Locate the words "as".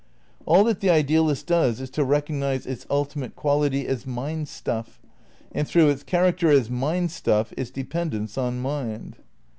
3.85-4.07, 6.51-6.71